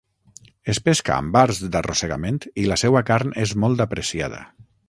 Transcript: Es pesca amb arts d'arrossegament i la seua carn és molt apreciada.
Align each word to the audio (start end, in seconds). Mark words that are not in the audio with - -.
Es 0.73 0.79
pesca 0.87 1.13
amb 1.17 1.37
arts 1.43 1.59
d'arrossegament 1.75 2.41
i 2.65 2.67
la 2.73 2.81
seua 2.85 3.07
carn 3.11 3.39
és 3.47 3.57
molt 3.67 3.85
apreciada. 3.89 4.45